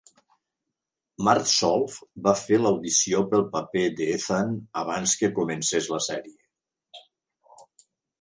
[1.25, 1.97] Martsolf
[2.27, 7.05] va fer l'audició pel paper d'Ethan abans que comencés la sèrie.